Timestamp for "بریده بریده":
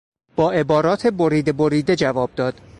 1.07-1.95